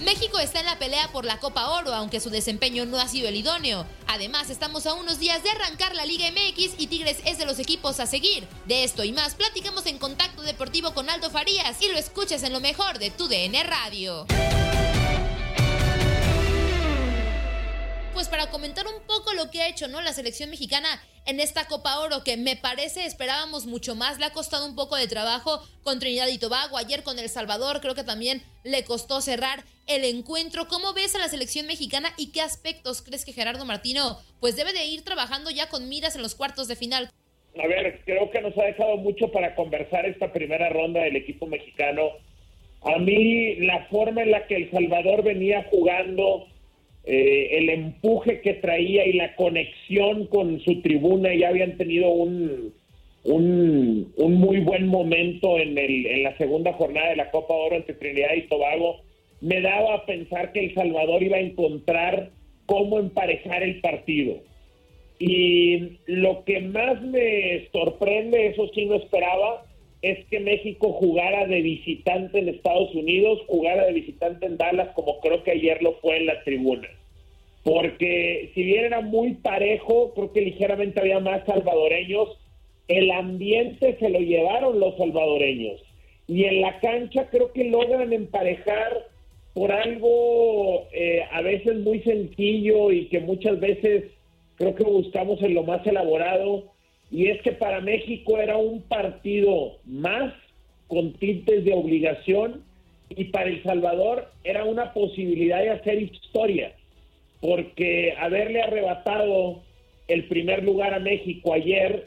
México 0.00 0.38
está 0.38 0.60
en 0.60 0.66
la 0.66 0.78
pelea 0.78 1.12
por 1.12 1.24
la 1.24 1.38
Copa 1.38 1.68
Oro, 1.68 1.94
aunque 1.94 2.18
su 2.18 2.30
desempeño 2.30 2.86
no 2.86 2.98
ha 2.98 3.06
sido 3.06 3.28
el 3.28 3.36
idóneo. 3.36 3.86
Además, 4.06 4.48
estamos 4.48 4.86
a 4.86 4.94
unos 4.94 5.18
días 5.18 5.42
de 5.42 5.50
arrancar 5.50 5.94
la 5.94 6.06
Liga 6.06 6.26
MX 6.30 6.74
y 6.78 6.86
Tigres 6.86 7.18
es 7.26 7.38
de 7.38 7.44
los 7.44 7.58
equipos 7.58 8.00
a 8.00 8.06
seguir. 8.06 8.48
De 8.64 8.84
esto 8.84 9.04
y 9.04 9.12
más 9.12 9.34
platicamos 9.34 9.84
en 9.86 9.98
Contacto 9.98 10.42
Deportivo 10.42 10.94
con 10.94 11.10
Aldo 11.10 11.28
Farías 11.28 11.80
y 11.82 11.88
lo 11.88 11.98
escuchas 11.98 12.42
en 12.42 12.52
lo 12.52 12.60
mejor 12.60 12.98
de 12.98 13.10
tu 13.10 13.28
DN 13.28 13.62
Radio. 13.64 14.26
Pues 18.18 18.28
para 18.28 18.50
comentar 18.50 18.84
un 18.84 19.06
poco 19.06 19.32
lo 19.32 19.48
que 19.48 19.62
ha 19.62 19.68
hecho 19.68 19.86
¿no? 19.86 20.02
la 20.02 20.12
selección 20.12 20.50
mexicana 20.50 20.88
en 21.24 21.38
esta 21.38 21.68
Copa 21.68 22.00
Oro, 22.00 22.24
que 22.24 22.36
me 22.36 22.56
parece 22.56 23.06
esperábamos 23.06 23.66
mucho 23.66 23.94
más, 23.94 24.18
le 24.18 24.24
ha 24.24 24.32
costado 24.32 24.66
un 24.66 24.74
poco 24.74 24.96
de 24.96 25.06
trabajo 25.06 25.60
con 25.84 26.00
Trinidad 26.00 26.26
y 26.26 26.36
Tobago, 26.36 26.78
ayer 26.78 27.04
con 27.04 27.20
El 27.20 27.28
Salvador, 27.28 27.80
creo 27.80 27.94
que 27.94 28.02
también 28.02 28.42
le 28.64 28.82
costó 28.82 29.20
cerrar 29.20 29.60
el 29.86 30.04
encuentro. 30.04 30.66
¿Cómo 30.66 30.94
ves 30.94 31.14
a 31.14 31.20
la 31.20 31.28
selección 31.28 31.68
mexicana 31.68 32.08
y 32.16 32.32
qué 32.32 32.40
aspectos 32.40 33.02
crees 33.02 33.24
que 33.24 33.32
Gerardo 33.32 33.64
Martino 33.64 34.18
pues 34.40 34.56
debe 34.56 34.72
de 34.72 34.86
ir 34.86 35.04
trabajando 35.04 35.50
ya 35.50 35.68
con 35.68 35.88
miras 35.88 36.16
en 36.16 36.22
los 36.22 36.34
cuartos 36.34 36.66
de 36.66 36.74
final? 36.74 37.10
A 37.56 37.68
ver, 37.68 38.02
creo 38.04 38.32
que 38.32 38.40
nos 38.40 38.58
ha 38.58 38.64
dejado 38.64 38.96
mucho 38.96 39.30
para 39.30 39.54
conversar 39.54 40.06
esta 40.06 40.32
primera 40.32 40.70
ronda 40.70 41.02
del 41.02 41.14
equipo 41.14 41.46
mexicano. 41.46 42.02
A 42.82 42.98
mí 42.98 43.54
la 43.64 43.86
forma 43.86 44.24
en 44.24 44.32
la 44.32 44.44
que 44.48 44.56
El 44.56 44.70
Salvador 44.72 45.22
venía 45.22 45.64
jugando, 45.70 46.48
eh, 47.04 47.58
el 47.58 47.70
empuje 47.70 48.40
que 48.40 48.54
traía 48.54 49.06
y 49.06 49.14
la 49.14 49.34
conexión 49.36 50.26
con 50.26 50.60
su 50.60 50.80
tribuna, 50.82 51.34
ya 51.34 51.48
habían 51.48 51.76
tenido 51.76 52.10
un, 52.10 52.72
un, 53.24 54.12
muy 54.16 54.60
buen 54.60 54.86
momento 54.86 55.58
en, 55.58 55.76
el, 55.78 56.06
en 56.06 56.22
la 56.22 56.36
segunda 56.36 56.72
jornada 56.72 57.10
de 57.10 57.16
la 57.16 57.30
Copa 57.30 57.54
Oro 57.54 57.76
entre 57.76 57.94
Trinidad 57.94 58.34
y 58.36 58.48
Tobago. 58.48 59.00
Me 59.40 59.60
daba 59.60 59.94
a 59.94 60.06
pensar 60.06 60.52
que 60.52 60.66
El 60.66 60.74
Salvador 60.74 61.22
iba 61.22 61.36
a 61.36 61.40
encontrar 61.40 62.30
cómo 62.66 62.98
emparejar 62.98 63.62
el 63.62 63.80
partido. 63.80 64.36
Y 65.18 65.98
lo 66.06 66.44
que 66.44 66.60
más 66.60 67.02
me 67.02 67.68
sorprende, 67.72 68.48
eso 68.48 68.68
sí 68.74 68.84
no 68.86 68.94
esperaba, 68.94 69.64
es 70.02 70.24
que 70.26 70.40
México 70.40 70.92
jugara 70.92 71.46
de 71.46 71.60
visitante 71.60 72.38
en 72.38 72.48
Estados 72.48 72.94
Unidos, 72.94 73.40
jugara 73.48 73.86
de 73.86 73.92
visitante 73.92 74.46
en 74.46 74.56
Dallas, 74.56 74.88
como 74.94 75.18
creo 75.20 75.42
que 75.42 75.52
ayer 75.52 75.82
lo 75.82 75.94
fue 75.94 76.18
en 76.18 76.26
la 76.26 76.42
tribuna. 76.44 76.88
Porque 77.64 78.50
si 78.54 78.62
bien 78.62 78.84
era 78.84 79.00
muy 79.00 79.34
parejo, 79.34 80.12
creo 80.14 80.32
que 80.32 80.40
ligeramente 80.40 81.00
había 81.00 81.20
más 81.20 81.44
salvadoreños, 81.44 82.38
el 82.86 83.10
ambiente 83.10 83.96
se 83.98 84.08
lo 84.08 84.20
llevaron 84.20 84.78
los 84.78 84.96
salvadoreños. 84.96 85.82
Y 86.26 86.44
en 86.44 86.60
la 86.60 86.78
cancha 86.80 87.28
creo 87.30 87.52
que 87.52 87.64
logran 87.64 88.12
emparejar 88.12 89.08
por 89.54 89.72
algo 89.72 90.86
eh, 90.92 91.24
a 91.32 91.42
veces 91.42 91.78
muy 91.80 92.00
sencillo 92.02 92.92
y 92.92 93.06
que 93.06 93.20
muchas 93.20 93.58
veces 93.58 94.04
creo 94.54 94.74
que 94.74 94.84
buscamos 94.84 95.42
en 95.42 95.54
lo 95.54 95.64
más 95.64 95.86
elaborado, 95.86 96.64
y 97.10 97.28
es 97.28 97.40
que 97.42 97.52
para 97.52 97.80
México 97.80 98.38
era 98.38 98.56
un 98.56 98.82
partido 98.82 99.76
más 99.86 100.32
con 100.88 101.12
tintes 101.14 101.64
de 101.64 101.72
obligación 101.72 102.62
y 103.10 103.24
para 103.24 103.48
El 103.48 103.62
Salvador 103.62 104.28
era 104.44 104.64
una 104.64 104.92
posibilidad 104.92 105.60
de 105.62 105.70
hacer 105.70 106.02
historia, 106.02 106.72
porque 107.40 108.14
haberle 108.18 108.62
arrebatado 108.62 109.62
el 110.08 110.24
primer 110.28 110.62
lugar 110.64 110.94
a 110.94 110.98
México 110.98 111.52
ayer 111.52 112.06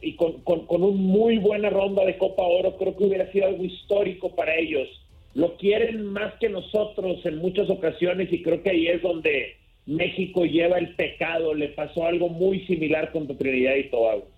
y 0.00 0.14
con, 0.16 0.40
con- 0.42 0.66
con 0.66 0.82
una 0.82 0.96
muy 0.96 1.38
buena 1.38 1.70
ronda 1.70 2.04
de 2.04 2.18
Copa 2.18 2.42
Oro, 2.42 2.76
creo 2.76 2.96
que 2.96 3.04
hubiera 3.04 3.30
sido 3.30 3.46
algo 3.46 3.64
histórico 3.64 4.34
para 4.34 4.56
ellos. 4.56 4.88
Lo 5.34 5.56
quieren 5.56 6.04
más 6.04 6.34
que 6.40 6.48
nosotros 6.48 7.24
en 7.24 7.36
muchas 7.38 7.70
ocasiones 7.70 8.32
y 8.32 8.42
creo 8.42 8.62
que 8.62 8.70
ahí 8.70 8.88
es 8.88 9.00
donde 9.00 9.54
México 9.86 10.44
lleva 10.44 10.78
el 10.78 10.94
pecado. 10.94 11.54
Le 11.54 11.68
pasó 11.68 12.06
algo 12.06 12.28
muy 12.28 12.66
similar 12.66 13.12
contra 13.12 13.36
Trinidad 13.36 13.74
y 13.76 13.90
Tobago. 13.90 14.28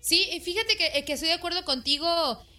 Sí, 0.00 0.26
y 0.32 0.40
fíjate 0.40 0.76
que, 0.76 0.98
eh, 0.98 1.04
que 1.04 1.14
estoy 1.14 1.28
de 1.28 1.34
acuerdo 1.34 1.64
contigo 1.64 2.06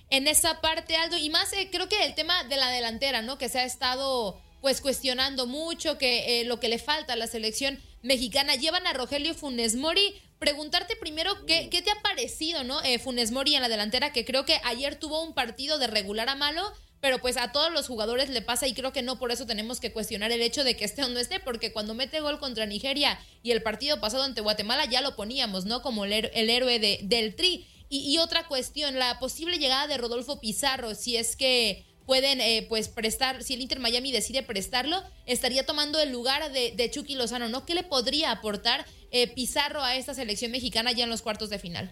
en 0.09 0.27
esa 0.27 0.61
parte, 0.61 0.95
Aldo, 0.95 1.17
y 1.17 1.29
más 1.29 1.53
eh, 1.53 1.69
creo 1.71 1.87
que 1.87 2.03
el 2.03 2.13
tema 2.13 2.43
de 2.43 2.57
la 2.57 2.69
delantera, 2.69 3.21
¿no? 3.21 3.37
Que 3.37 3.49
se 3.49 3.59
ha 3.59 3.65
estado 3.65 4.39
pues 4.61 4.79
cuestionando 4.79 5.47
mucho, 5.47 5.97
que 5.97 6.41
eh, 6.41 6.45
lo 6.45 6.59
que 6.59 6.69
le 6.69 6.77
falta 6.77 7.13
a 7.13 7.15
la 7.15 7.27
selección 7.27 7.79
mexicana. 8.03 8.55
Llevan 8.55 8.85
a 8.87 8.93
Rogelio 8.93 9.33
Funes 9.33 9.75
Mori. 9.75 10.13
Preguntarte 10.37 10.95
primero 10.95 11.45
qué, 11.45 11.69
qué 11.69 11.81
te 11.81 11.91
ha 11.91 12.01
parecido, 12.01 12.63
¿no? 12.63 12.81
Eh, 12.83 12.99
Funes 12.99 13.31
Mori 13.31 13.55
en 13.55 13.61
la 13.61 13.69
delantera, 13.69 14.13
que 14.13 14.25
creo 14.25 14.45
que 14.45 14.57
ayer 14.63 14.95
tuvo 14.95 15.23
un 15.23 15.33
partido 15.33 15.79
de 15.79 15.87
regular 15.87 16.29
a 16.29 16.35
malo, 16.35 16.61
pero 17.01 17.19
pues 17.19 17.35
a 17.35 17.51
todos 17.51 17.71
los 17.71 17.87
jugadores 17.87 18.29
le 18.29 18.41
pasa 18.41 18.67
y 18.67 18.73
creo 18.73 18.93
que 18.93 19.01
no 19.01 19.19
por 19.19 19.31
eso 19.31 19.45
tenemos 19.45 19.79
que 19.79 19.91
cuestionar 19.91 20.31
el 20.31 20.41
hecho 20.41 20.63
de 20.63 20.77
que 20.77 20.85
esté 20.85 21.03
o 21.03 21.09
no 21.09 21.19
esté, 21.19 21.39
porque 21.39 21.73
cuando 21.73 21.95
mete 21.95 22.21
gol 22.21 22.39
contra 22.39 22.65
Nigeria 22.65 23.19
y 23.43 23.51
el 23.51 23.63
partido 23.63 23.99
pasado 23.99 24.23
ante 24.23 24.41
Guatemala 24.41 24.85
ya 24.85 25.01
lo 25.01 25.15
poníamos, 25.15 25.65
¿no? 25.65 25.81
Como 25.81 26.05
el, 26.05 26.13
héroe 26.13 26.79
de, 26.79 26.99
del 27.03 27.35
Tri. 27.35 27.67
Y, 27.89 28.13
y 28.13 28.19
otra 28.19 28.47
cuestión, 28.47 28.97
la 28.97 29.19
posible 29.19 29.57
llegada 29.57 29.87
de 29.87 29.97
Rodolfo 29.97 30.39
Pizarro, 30.39 30.95
si 30.95 31.17
es 31.17 31.35
que 31.35 31.83
pueden 32.05 32.41
eh, 32.41 32.65
pues 32.69 32.87
prestar, 32.87 33.43
si 33.43 33.53
el 33.53 33.61
Inter 33.61 33.79
Miami 33.79 34.11
decide 34.11 34.43
prestarlo, 34.43 35.03
estaría 35.25 35.65
tomando 35.65 35.99
el 35.99 36.11
lugar 36.11 36.51
de, 36.51 36.71
de 36.71 36.91
Chucky 36.91 37.15
Lozano, 37.15 37.49
¿no? 37.49 37.65
¿Qué 37.65 37.73
le 37.73 37.83
podría 37.83 38.31
aportar 38.31 38.85
eh, 39.11 39.27
Pizarro 39.27 39.83
a 39.83 39.95
esta 39.95 40.13
selección 40.13 40.51
mexicana 40.51 40.91
ya 40.91 41.03
en 41.03 41.09
los 41.09 41.21
cuartos 41.21 41.49
de 41.49 41.59
final? 41.59 41.91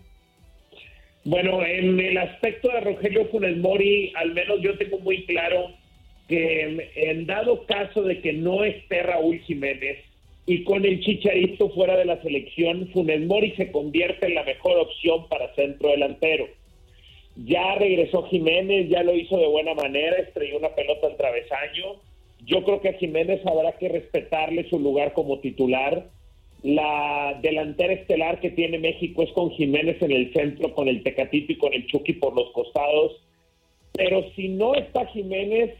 Bueno, 1.25 1.63
en 1.66 2.00
el 2.00 2.18
aspecto 2.18 2.69
de 2.69 2.80
Rogelio 2.80 3.25
Funes 3.25 3.57
Mori, 3.57 4.13
al 4.16 4.33
menos 4.33 4.62
yo 4.62 4.77
tengo 4.77 5.00
muy 5.00 5.25
claro 5.25 5.71
que 6.27 6.89
en 6.95 7.25
dado 7.25 7.66
caso 7.66 8.04
de 8.04 8.21
que 8.21 8.33
no 8.33 8.63
esté 8.63 9.04
Raúl 9.04 9.39
Jiménez 9.39 9.98
y 10.45 10.63
con 10.63 10.86
el 10.86 11.00
Chicharito 11.01 11.69
fuera 11.69 11.98
de 11.98 12.06
la 12.06 12.21
selección, 12.21 12.88
Funes 12.94 13.21
Mori 13.21 13.51
se 13.57 13.71
convierte 13.71 14.27
en 14.27 14.36
la 14.36 14.44
mejor 14.44 14.80
opción 14.80 15.27
para 15.27 15.54
centro 15.56 15.89
delantero. 15.89 16.48
Ya 17.36 17.75
regresó 17.75 18.24
Jiménez, 18.24 18.89
ya 18.89 19.04
lo 19.04 19.13
hizo 19.15 19.38
de 19.38 19.48
buena 19.48 19.74
manera, 19.74 20.18
estrelló 20.18 20.57
una 20.57 20.74
pelota 20.75 21.07
al 21.07 21.18
travesaño. 21.18 22.01
Yo 22.45 22.63
creo 22.63 22.81
que 22.81 22.89
a 22.89 22.94
Jiménez 22.94 23.45
habrá 23.45 23.74
que 23.74 23.89
respetarle 23.89 24.69
su 24.69 24.80
lugar 24.80 25.13
como 25.13 25.39
titular. 25.39 26.06
La 26.64 27.40
delantera 27.42 27.94
estelar 27.94 28.42
que 28.42 28.52
tiene 28.52 28.80
México 28.80 29.24
es 29.24 29.32
con 29.32 29.52
Jiménez 29.52 30.02
en 30.02 30.12
el 30.12 30.34
centro, 30.34 30.74
con 30.74 30.88
el 30.90 31.04
Tecatito 31.04 31.54
y 31.54 31.58
con 31.58 31.74
el 31.74 31.88
Chucky 31.88 32.14
por 32.14 32.36
los 32.36 32.52
costados. 32.52 33.14
Pero 33.94 34.30
si 34.36 34.50
no 34.50 34.76
está 34.76 35.06
Jiménez, 35.08 35.74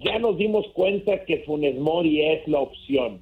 ya 0.00 0.18
nos 0.18 0.38
dimos 0.38 0.66
cuenta 0.68 1.24
que 1.24 1.38
Funes 1.40 1.76
Mori 1.76 2.22
es 2.22 2.46
la 2.48 2.60
opción. 2.60 3.20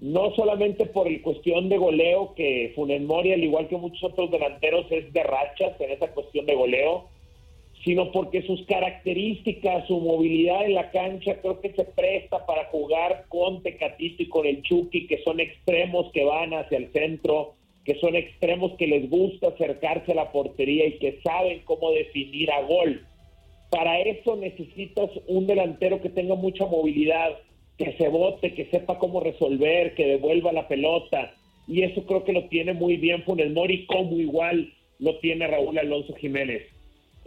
No 0.00 0.34
solamente 0.34 0.84
por 0.86 1.08
el 1.08 1.22
cuestión 1.22 1.68
de 1.70 1.78
goleo, 1.78 2.34
que 2.34 2.72
Funes 2.74 3.00
Mori, 3.02 3.32
al 3.32 3.42
igual 3.42 3.68
que 3.68 3.76
muchos 3.76 4.04
otros 4.04 4.30
delanteros, 4.30 4.84
es 4.90 5.10
de 5.12 5.22
rachas 5.22 5.80
en 5.80 5.92
esa 5.92 6.12
cuestión 6.12 6.44
de 6.44 6.54
goleo, 6.54 7.04
sino 7.84 8.10
porque 8.12 8.42
sus 8.42 8.64
características, 8.64 9.86
su 9.86 10.00
movilidad 10.00 10.64
en 10.64 10.74
la 10.74 10.90
cancha, 10.90 11.40
creo 11.42 11.60
que 11.60 11.72
se 11.74 11.84
presta 11.84 12.46
para 12.46 12.64
jugar 12.66 13.26
con 13.28 13.62
Tecatito 13.62 14.22
y 14.22 14.28
con 14.28 14.46
el 14.46 14.62
Chucky, 14.62 15.06
que 15.06 15.22
son 15.22 15.38
extremos 15.38 16.10
que 16.12 16.24
van 16.24 16.54
hacia 16.54 16.78
el 16.78 16.90
centro, 16.92 17.54
que 17.84 17.96
son 17.96 18.16
extremos 18.16 18.72
que 18.78 18.86
les 18.86 19.10
gusta 19.10 19.48
acercarse 19.48 20.12
a 20.12 20.14
la 20.14 20.32
portería 20.32 20.86
y 20.86 20.98
que 20.98 21.20
saben 21.22 21.60
cómo 21.66 21.90
definir 21.90 22.50
a 22.50 22.62
gol. 22.62 23.04
Para 23.70 24.00
eso 24.00 24.36
necesitas 24.36 25.10
un 25.26 25.46
delantero 25.46 26.00
que 26.00 26.08
tenga 26.08 26.36
mucha 26.36 26.64
movilidad, 26.64 27.32
que 27.76 27.92
se 27.98 28.08
bote, 28.08 28.54
que 28.54 28.64
sepa 28.66 28.98
cómo 28.98 29.20
resolver, 29.20 29.94
que 29.94 30.06
devuelva 30.06 30.52
la 30.52 30.68
pelota. 30.68 31.34
Y 31.68 31.82
eso 31.82 32.06
creo 32.06 32.24
que 32.24 32.32
lo 32.32 32.44
tiene 32.48 32.72
muy 32.72 32.96
bien 32.96 33.24
Funes 33.24 33.50
Mori, 33.50 33.84
como 33.84 34.18
igual 34.18 34.72
lo 35.00 35.18
tiene 35.18 35.46
Raúl 35.46 35.78
Alonso 35.78 36.14
Jiménez. 36.14 36.62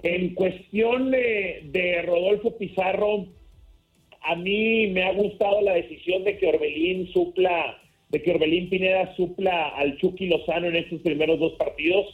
En 0.03 0.35
cuestión 0.35 1.11
de, 1.11 2.03
Rodolfo 2.05 2.55
Pizarro, 2.57 3.25
a 4.21 4.35
mí 4.35 4.87
me 4.87 5.03
ha 5.03 5.13
gustado 5.13 5.61
la 5.61 5.73
decisión 5.73 6.23
de 6.23 6.37
que 6.37 6.47
Orbelín 6.47 7.11
supla, 7.11 7.79
de 8.09 8.21
que 8.21 8.31
Orbelín 8.31 8.69
Pineda 8.69 9.15
supla 9.15 9.69
al 9.69 9.97
Chucky 9.97 10.27
Lozano 10.27 10.67
en 10.67 10.75
estos 10.75 11.01
primeros 11.01 11.39
dos 11.39 11.53
partidos. 11.53 12.05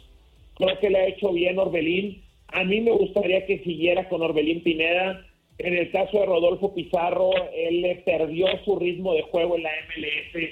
Creo 0.55 0.79
que 0.79 0.89
le 0.89 0.99
ha 0.99 1.07
hecho 1.07 1.33
bien 1.33 1.59
Orbelín. 1.59 2.23
A 2.47 2.63
mí 2.63 2.79
me 2.79 2.91
gustaría 2.91 3.45
que 3.45 3.59
siguiera 3.59 4.07
con 4.07 4.21
Orbelín 4.21 4.63
Pineda. 4.63 5.25
En 5.57 5.75
el 5.75 5.91
caso 5.91 6.19
de 6.19 6.25
Rodolfo 6.25 6.73
Pizarro, 6.73 7.31
él 7.53 8.01
perdió 8.05 8.47
su 8.63 8.77
ritmo 8.77 9.13
de 9.13 9.23
juego 9.23 9.57
en 9.57 9.63
la 9.63 9.71
MLS. 9.87 10.49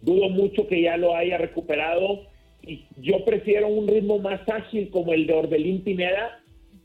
Dudo 0.00 0.30
mucho 0.30 0.66
que 0.66 0.80
ya 0.80 0.96
lo 0.96 1.14
haya 1.14 1.36
recuperado. 1.36 2.22
Y 2.62 2.84
yo 2.98 3.24
prefiero 3.24 3.68
un 3.68 3.86
ritmo 3.86 4.18
más 4.18 4.40
ágil 4.48 4.90
como 4.90 5.12
el 5.12 5.26
de 5.26 5.34
Orbelín 5.34 5.82
Pineda 5.82 6.40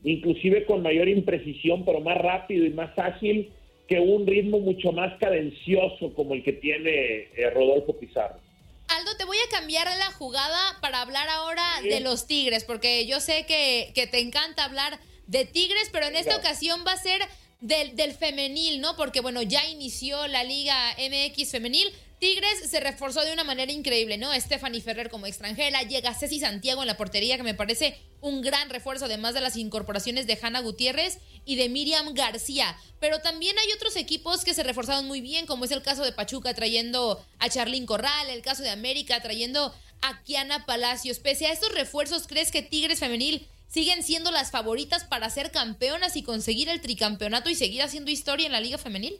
inclusive 0.06 0.64
con 0.64 0.82
mayor 0.82 1.08
imprecisión, 1.08 1.84
pero 1.84 2.00
más 2.00 2.16
rápido 2.16 2.64
y 2.64 2.70
más 2.70 2.96
ágil 2.96 3.52
que 3.88 3.98
un 3.98 4.26
ritmo 4.26 4.60
mucho 4.60 4.92
más 4.92 5.18
cadencioso 5.18 6.14
como 6.14 6.34
el 6.34 6.44
que 6.44 6.52
tiene 6.52 7.28
eh, 7.36 7.50
Rodolfo 7.52 7.98
Pizarro. 7.98 8.40
Aldo, 8.88 9.16
te 9.18 9.24
voy 9.24 9.36
a 9.36 9.50
cambiar 9.50 9.86
la 9.98 10.12
jugada 10.12 10.78
para 10.80 11.02
hablar 11.02 11.28
ahora 11.28 11.64
de 11.82 12.00
los 12.00 12.28
Tigres, 12.28 12.64
porque 12.64 13.04
yo 13.06 13.18
sé 13.18 13.46
que, 13.46 13.90
que, 13.96 14.06
te 14.06 14.20
encanta 14.20 14.64
hablar 14.64 15.00
de 15.26 15.44
Tigres, 15.44 15.90
pero 15.92 16.06
en 16.06 16.14
esta 16.14 16.36
ocasión 16.36 16.84
va 16.86 16.92
a 16.92 16.96
ser 16.96 17.20
del, 17.66 17.96
del 17.96 18.12
femenil, 18.12 18.80
¿no? 18.80 18.96
Porque 18.96 19.20
bueno, 19.20 19.42
ya 19.42 19.66
inició 19.68 20.26
la 20.28 20.44
Liga 20.44 20.96
MX 20.98 21.50
femenil, 21.50 21.92
Tigres 22.18 22.70
se 22.70 22.80
reforzó 22.80 23.22
de 23.22 23.32
una 23.32 23.44
manera 23.44 23.70
increíble, 23.70 24.16
¿no? 24.16 24.32
Stephanie 24.32 24.80
Ferrer 24.80 25.10
como 25.10 25.26
extranjera, 25.26 25.82
llega 25.82 26.14
Ceci 26.14 26.40
Santiago 26.40 26.80
en 26.80 26.86
la 26.86 26.96
portería, 26.96 27.36
que 27.36 27.42
me 27.42 27.52
parece 27.52 27.98
un 28.22 28.40
gran 28.40 28.70
refuerzo, 28.70 29.04
además 29.04 29.34
de 29.34 29.42
las 29.42 29.56
incorporaciones 29.56 30.26
de 30.26 30.38
Hanna 30.40 30.60
Gutiérrez 30.60 31.18
y 31.44 31.56
de 31.56 31.68
Miriam 31.68 32.14
García. 32.14 32.74
Pero 33.00 33.18
también 33.18 33.58
hay 33.58 33.70
otros 33.72 33.96
equipos 33.96 34.44
que 34.44 34.54
se 34.54 34.62
reforzaron 34.62 35.06
muy 35.06 35.20
bien, 35.20 35.44
como 35.44 35.66
es 35.66 35.70
el 35.72 35.82
caso 35.82 36.04
de 36.04 36.12
Pachuca 36.12 36.54
trayendo 36.54 37.22
a 37.38 37.50
Charlín 37.50 37.84
Corral, 37.84 38.30
el 38.30 38.40
caso 38.40 38.62
de 38.62 38.70
América 38.70 39.20
trayendo 39.20 39.74
a 40.00 40.22
Kiana 40.22 40.64
Palacios. 40.64 41.18
Pese 41.18 41.48
a 41.48 41.52
estos 41.52 41.74
refuerzos, 41.74 42.26
¿crees 42.26 42.50
que 42.50 42.62
Tigres 42.62 43.00
Femenil 43.00 43.46
siguen 43.66 44.02
siendo 44.02 44.30
las 44.30 44.50
favoritas 44.50 45.04
para 45.04 45.30
ser 45.30 45.50
campeonas 45.50 46.16
y 46.16 46.22
conseguir 46.22 46.68
el 46.68 46.80
tricampeonato 46.80 47.50
y 47.50 47.54
seguir 47.54 47.82
haciendo 47.82 48.10
historia 48.10 48.46
en 48.46 48.52
la 48.52 48.60
Liga 48.60 48.78
Femenil? 48.78 49.14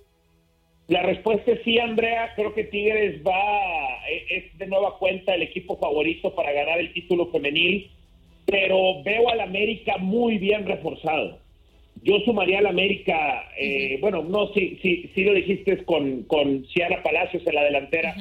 La 0.89 1.03
respuesta 1.03 1.51
es 1.51 1.61
sí, 1.65 1.79
Andrea. 1.79 2.33
Creo 2.37 2.55
que 2.55 2.65
Tigres 2.65 3.21
va, 3.27 4.07
e, 4.09 4.37
es 4.37 4.59
de 4.59 4.67
nueva 4.67 4.99
cuenta 4.99 5.35
el 5.35 5.43
equipo 5.43 5.77
favorito 5.79 6.35
para 6.35 6.53
ganar 6.53 6.79
el 6.79 6.93
título 6.93 7.27
femenil, 7.33 7.91
pero 8.45 9.03
veo 9.03 9.29
al 9.29 9.41
América 9.41 9.97
muy 9.99 10.39
bien 10.39 10.65
reforzado. 10.65 11.41
Yo 12.03 12.21
sumaría 12.25 12.61
al 12.61 12.67
América, 12.67 13.51
eh, 13.59 13.99
bueno, 14.01 14.23
no, 14.23 14.53
sí, 14.53 14.79
sí, 14.81 15.11
sí 15.15 15.25
lo 15.25 15.33
dijiste 15.33 15.85
con, 15.85 16.23
con 16.25 16.65
Ciara 16.67 17.03
Palacios 17.03 17.45
en 17.47 17.55
la 17.55 17.65
delantera, 17.65 18.15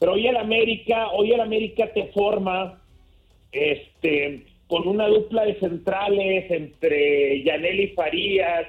pero 0.00 0.14
hoy 0.14 0.26
el 0.26 0.36
América, 0.36 1.10
hoy 1.10 1.32
el 1.32 1.40
América 1.40 1.92
te 1.92 2.06
forma 2.06 2.82
este, 3.52 4.44
con 4.68 4.86
una 4.86 5.08
dupla 5.08 5.44
de 5.44 5.58
centrales 5.58 6.50
entre 6.50 7.42
Yaneli 7.42 7.88
Farías 7.88 8.66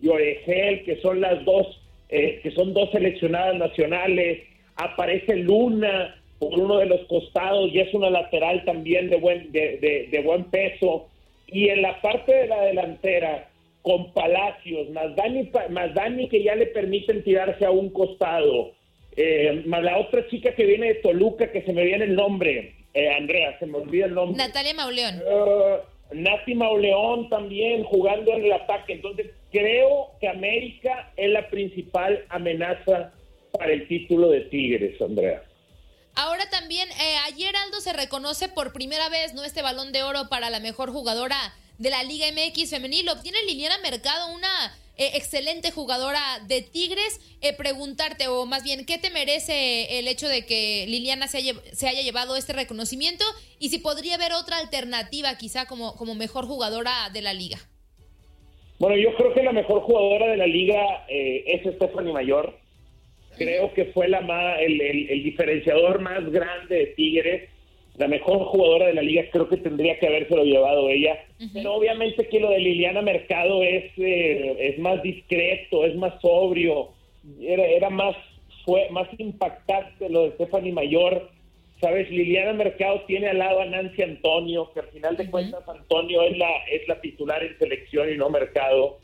y 0.00 0.08
Oregel, 0.08 0.84
que 0.84 1.00
son 1.00 1.20
las 1.20 1.44
dos 1.44 1.80
eh, 2.12 2.40
que 2.42 2.50
son 2.50 2.74
dos 2.74 2.90
seleccionadas 2.90 3.56
nacionales, 3.56 4.42
aparece 4.74 5.36
Luna 5.36 6.16
por 6.40 6.58
uno 6.58 6.78
de 6.78 6.86
los 6.86 7.02
costados 7.06 7.70
y 7.72 7.78
es 7.78 7.94
una 7.94 8.10
lateral 8.10 8.64
también 8.64 9.08
de 9.08 9.16
buen, 9.16 9.52
de, 9.52 10.22
buen 10.24 10.44
peso. 10.44 11.06
Y 11.46 11.68
en 11.68 11.82
la 11.82 12.00
parte 12.00 12.34
de 12.34 12.46
la 12.48 12.62
delantera, 12.62 13.48
con 13.82 14.12
Palacios, 14.12 14.90
más 14.90 15.14
Dani, 15.14 15.50
más 15.70 15.94
Dani 15.94 16.28
que 16.28 16.42
ya 16.42 16.56
le 16.56 16.66
permiten 16.66 17.22
tirarse 17.22 17.64
a 17.64 17.70
un 17.70 17.90
costado, 17.90 18.72
eh, 19.16 19.62
más 19.66 19.82
la 19.84 19.98
otra 19.98 20.26
chica 20.28 20.52
que 20.54 20.66
viene 20.66 20.88
de 20.88 20.94
Toluca, 20.96 21.52
que 21.52 21.62
se 21.62 21.72
me 21.72 21.84
viene 21.84 22.06
el 22.06 22.16
nombre, 22.16 22.74
eh, 22.94 23.08
Andrea, 23.10 23.58
se 23.58 23.66
me 23.66 23.78
olvida 23.78 24.06
el 24.06 24.14
nombre. 24.14 24.36
Natalia 24.36 24.74
Mauleón. 24.74 25.22
Nati 26.12 26.54
Mauleón 26.54 27.28
también 27.28 27.84
jugando 27.84 28.32
en 28.32 28.44
el 28.44 28.52
ataque. 28.52 28.94
Entonces, 28.94 29.30
creo 29.52 30.10
que 30.20 30.28
América 30.28 31.12
es 31.16 31.30
la 31.30 31.48
principal 31.48 32.24
amenaza 32.28 33.12
para 33.52 33.72
el 33.72 33.86
título 33.86 34.28
de 34.30 34.40
Tigres, 34.42 35.00
Andrea. 35.00 35.42
Ahora 36.16 36.48
también, 36.50 36.88
eh, 36.90 37.16
ayer 37.26 37.54
Aldo 37.56 37.80
se 37.80 37.92
reconoce 37.92 38.48
por 38.48 38.72
primera 38.72 39.08
vez, 39.08 39.34
¿no? 39.34 39.44
Este 39.44 39.62
balón 39.62 39.92
de 39.92 40.02
oro 40.02 40.28
para 40.28 40.50
la 40.50 40.60
mejor 40.60 40.90
jugadora 40.90 41.36
de 41.78 41.90
la 41.90 42.02
Liga 42.02 42.26
MX 42.32 42.70
femenil. 42.70 43.08
Obtiene 43.08 43.38
Liliana 43.46 43.78
Mercado 43.78 44.34
una 44.34 44.76
eh, 45.00 45.12
excelente 45.14 45.70
jugadora 45.70 46.20
de 46.46 46.60
Tigres. 46.60 47.20
Eh, 47.40 47.54
preguntarte, 47.56 48.28
o 48.28 48.44
más 48.44 48.62
bien, 48.62 48.84
¿qué 48.84 48.98
te 48.98 49.08
merece 49.08 49.98
el 49.98 50.06
hecho 50.06 50.28
de 50.28 50.44
que 50.44 50.84
Liliana 50.86 51.26
se 51.26 51.38
haya, 51.38 51.54
se 51.72 51.88
haya, 51.88 52.02
llevado 52.02 52.36
este 52.36 52.52
reconocimiento? 52.52 53.24
Y 53.58 53.70
si 53.70 53.78
podría 53.78 54.16
haber 54.16 54.32
otra 54.34 54.58
alternativa 54.58 55.38
quizá 55.38 55.66
como, 55.66 55.96
como 55.96 56.14
mejor 56.14 56.44
jugadora 56.44 57.08
de 57.14 57.22
la 57.22 57.32
liga. 57.32 57.56
Bueno, 58.78 58.94
yo 58.98 59.14
creo 59.16 59.32
que 59.32 59.42
la 59.42 59.52
mejor 59.52 59.80
jugadora 59.80 60.26
de 60.26 60.36
la 60.36 60.46
liga 60.46 61.06
eh, 61.08 61.44
es 61.46 61.74
Stephanie 61.76 62.12
Mayor. 62.12 62.58
Creo 63.38 63.72
que 63.72 63.86
fue 63.86 64.06
la 64.06 64.20
más, 64.20 64.58
el, 64.60 64.82
el 64.82 65.22
diferenciador 65.22 66.00
más 66.00 66.30
grande 66.30 66.76
de 66.76 66.86
Tigres 66.88 67.48
la 67.96 68.08
mejor 68.08 68.44
jugadora 68.46 68.86
de 68.86 68.94
la 68.94 69.02
liga, 69.02 69.24
creo 69.30 69.48
que 69.48 69.56
tendría 69.56 69.98
que 69.98 70.06
habérselo 70.06 70.44
llevado 70.44 70.88
ella. 70.88 71.18
Pero 71.52 71.74
obviamente 71.74 72.28
que 72.28 72.40
lo 72.40 72.50
de 72.50 72.58
Liliana 72.58 73.02
Mercado 73.02 73.62
es, 73.62 73.92
eh, 73.98 74.56
es 74.58 74.78
más 74.78 75.02
discreto, 75.02 75.84
es 75.84 75.94
más 75.96 76.20
sobrio, 76.20 76.90
era, 77.40 77.64
era 77.64 77.90
más, 77.90 78.16
fue 78.64 78.88
más 78.90 79.08
impactante 79.18 80.08
lo 80.08 80.24
de 80.24 80.32
Stephanie 80.32 80.72
Mayor. 80.72 81.30
Sabes, 81.80 82.10
Liliana 82.10 82.52
Mercado 82.52 83.02
tiene 83.06 83.28
al 83.28 83.38
lado 83.38 83.60
a 83.60 83.66
Nancy 83.66 84.02
Antonio, 84.02 84.70
que 84.72 84.80
al 84.80 84.88
final 84.88 85.16
de 85.16 85.30
cuentas 85.30 85.66
Antonio 85.68 86.22
es 86.22 86.36
la, 86.36 86.50
es 86.70 86.86
la 86.88 87.00
titular 87.00 87.42
en 87.42 87.58
selección 87.58 88.12
y 88.12 88.16
no 88.16 88.30
Mercado. 88.30 88.98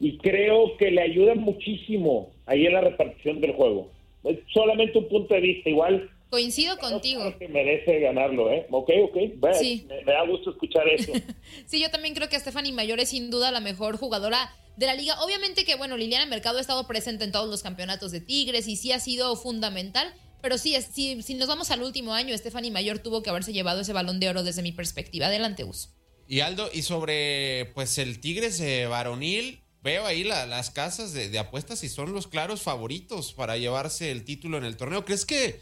Y 0.00 0.18
creo 0.18 0.76
que 0.76 0.90
le 0.90 1.02
ayuda 1.02 1.34
muchísimo 1.34 2.30
ahí 2.46 2.66
en 2.66 2.74
la 2.74 2.82
repartición 2.82 3.40
del 3.40 3.52
juego. 3.52 3.88
Es 4.24 4.38
solamente 4.52 4.98
un 4.98 5.08
punto 5.08 5.34
de 5.34 5.40
vista, 5.40 5.70
igual 5.70 6.10
Coincido 6.30 6.76
contigo. 6.78 7.36
que 7.38 7.48
merece 7.48 8.00
ganarlo, 8.00 8.50
¿eh? 8.50 8.66
Ok, 8.70 8.90
ok. 9.04 9.16
sí. 9.54 9.86
me, 9.88 10.12
da 10.12 10.26
gusto 10.26 10.50
escuchar 10.50 10.88
eso. 10.88 11.12
sí, 11.66 11.80
yo 11.80 11.90
también 11.90 12.14
creo 12.14 12.28
que 12.28 12.38
Stephanie 12.38 12.72
Mayor 12.72 12.98
es 13.00 13.10
sin 13.10 13.30
duda 13.30 13.50
la 13.50 13.60
mejor 13.60 13.96
jugadora 13.96 14.52
de 14.76 14.86
la 14.86 14.94
liga. 14.94 15.20
Obviamente 15.22 15.64
que, 15.64 15.76
bueno, 15.76 15.96
Liliana 15.96 16.26
Mercado 16.26 16.58
ha 16.58 16.60
estado 16.60 16.86
presente 16.86 17.24
en 17.24 17.32
todos 17.32 17.48
los 17.48 17.62
campeonatos 17.62 18.10
de 18.10 18.20
Tigres 18.20 18.66
y 18.68 18.76
sí 18.76 18.92
ha 18.92 18.98
sido 18.98 19.36
fundamental. 19.36 20.12
Pero 20.42 20.58
sí, 20.58 20.76
si, 20.92 21.22
si 21.22 21.34
nos 21.34 21.48
vamos 21.48 21.70
al 21.70 21.82
último 21.82 22.12
año, 22.12 22.36
Stephanie 22.36 22.70
Mayor 22.70 22.98
tuvo 22.98 23.22
que 23.22 23.30
haberse 23.30 23.52
llevado 23.52 23.80
ese 23.80 23.92
balón 23.92 24.20
de 24.20 24.28
oro 24.28 24.42
desde 24.42 24.62
mi 24.62 24.72
perspectiva. 24.72 25.26
Adelante, 25.26 25.64
Us. 25.64 25.90
Y 26.28 26.40
Aldo, 26.40 26.68
y 26.72 26.82
sobre 26.82 27.70
pues 27.74 27.98
el 27.98 28.20
Tigres 28.20 28.60
eh, 28.60 28.86
varonil, 28.86 29.60
veo 29.82 30.04
ahí 30.04 30.24
las 30.24 30.70
casas 30.72 31.12
de, 31.12 31.38
apuestas 31.38 31.84
y 31.84 31.88
son 31.88 32.12
los 32.12 32.26
claros 32.26 32.62
favoritos 32.62 33.32
para 33.32 33.56
llevarse 33.56 34.10
el 34.10 34.24
título 34.24 34.58
en 34.58 34.64
el 34.64 34.76
torneo. 34.76 35.04
¿Crees 35.04 35.24
que, 35.24 35.60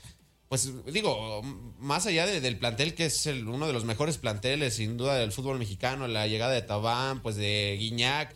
pues 0.49 0.73
digo, 0.93 1.43
más 1.79 2.07
allá 2.07 2.27
del 2.27 2.59
plantel, 2.59 2.95
que 2.95 3.07
es 3.07 3.27
el, 3.27 3.49
uno 3.49 3.67
de 3.67 3.73
los 3.73 3.85
mejores 3.85 4.19
planteles 4.19 4.75
sin 4.75 4.97
duda 4.97 5.19
del 5.19 5.33
fútbol 5.33 5.59
mexicano, 5.59 6.07
la 6.07 6.27
llegada 6.27 6.53
de 6.53 6.63
Tabán, 6.63 7.23
pues 7.23 7.37
de 7.37 7.77
Guiñac, 7.79 8.35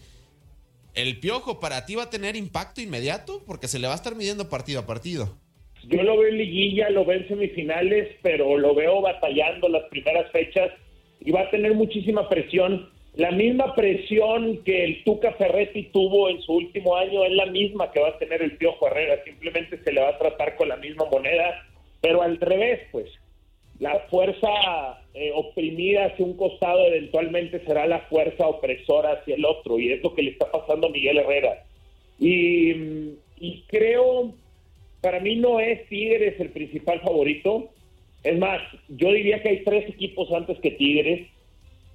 el 0.95 1.21
piojo 1.21 1.61
para 1.61 1.87
ti 1.87 1.95
va 1.95 2.05
a 2.05 2.11
tener 2.11 2.35
impacto 2.35 2.81
inmediato 2.81 3.43
porque 3.47 3.69
se 3.69 3.79
le 3.79 3.87
va 3.87 3.93
a 3.93 3.97
estar 3.97 4.17
midiendo 4.17 4.49
partido 4.49 4.81
a 4.81 4.87
partido. 4.87 5.39
Yo 5.85 6.03
lo 6.03 6.19
veo 6.19 6.29
en 6.29 6.39
liguilla, 6.39 6.91
lo 6.91 7.05
veo 7.05 7.21
en 7.21 7.29
semifinales, 7.29 8.17
pero 8.23 8.59
lo 8.59 8.75
veo 8.75 9.01
batallando 9.01 9.69
las 9.69 9.85
primeras 9.91 10.31
fechas 10.33 10.71
y 11.21 11.31
va 11.31 11.43
a 11.43 11.51
tener 11.51 11.75
muchísima 11.75 12.29
presión. 12.29 12.91
La 13.15 13.31
misma 13.31 13.75
presión 13.75 14.63
que 14.65 14.85
el 14.85 15.05
Tuca 15.05 15.33
Ferretti 15.33 15.85
tuvo 15.93 16.29
en 16.29 16.41
su 16.43 16.53
último 16.53 16.97
año 16.97 17.25
es 17.25 17.33
la 17.33 17.47
misma 17.47 17.91
que 17.91 18.01
va 18.01 18.09
a 18.09 18.19
tener 18.19 18.43
el 18.43 18.57
Piojo 18.57 18.87
Herrera, 18.87 19.23
simplemente 19.25 19.83
se 19.83 19.93
le 19.93 20.01
va 20.01 20.11
a 20.11 20.19
tratar 20.19 20.57
con 20.57 20.69
la 20.69 20.77
misma 20.77 21.05
moneda, 21.11 21.65
pero 22.01 22.23
al 22.23 22.39
revés, 22.39 22.81
pues. 22.93 23.11
La 23.81 24.01
fuerza 24.11 24.49
eh, 25.15 25.31
oprimida 25.35 26.07
hacia 26.07 26.25
un 26.25 26.37
costado 26.37 26.85
eventualmente 26.87 27.65
será 27.65 27.87
la 27.87 28.01
fuerza 28.01 28.49
opresora 28.49 29.13
hacia 29.13 29.37
el 29.37 29.45
otro, 29.45 29.79
y 29.79 29.93
es 29.93 30.03
lo 30.03 30.15
que 30.15 30.23
le 30.23 30.31
está 30.31 30.51
pasando 30.51 30.89
a 30.89 30.91
Miguel 30.91 31.19
Herrera. 31.19 31.65
Y, 32.19 32.73
y 33.39 33.63
creo, 33.69 34.33
para 35.01 35.21
mí 35.21 35.37
no 35.37 35.61
es 35.61 35.89
Tigres 35.89 36.41
el 36.41 36.51
principal 36.51 37.01
favorito, 37.01 37.69
es 38.25 38.37
más, 38.37 38.61
yo 38.89 39.13
diría 39.13 39.41
que 39.43 39.51
hay 39.51 39.63
tres 39.63 39.89
equipos 39.89 40.31
antes 40.33 40.59
que 40.59 40.73
Tigres, 40.73 41.29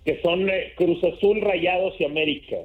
que 0.05 0.21
son 0.21 0.49
eh, 0.49 0.71
Cruz 0.75 1.03
Azul, 1.03 1.41
Rayados 1.41 1.99
y 1.99 2.05
América. 2.05 2.57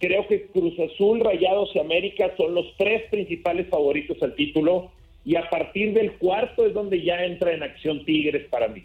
Creo 0.00 0.26
que 0.26 0.46
Cruz 0.46 0.78
Azul, 0.80 1.20
Rayados 1.20 1.70
y 1.74 1.78
América 1.78 2.34
son 2.36 2.54
los 2.54 2.66
tres 2.76 3.02
principales 3.10 3.68
favoritos 3.68 4.20
al 4.22 4.34
título 4.34 4.90
y 5.24 5.36
a 5.36 5.48
partir 5.48 5.94
del 5.94 6.12
cuarto 6.18 6.66
es 6.66 6.74
donde 6.74 7.02
ya 7.02 7.24
entra 7.24 7.52
en 7.52 7.62
acción 7.62 8.04
Tigres 8.04 8.46
para 8.50 8.68
mí. 8.68 8.84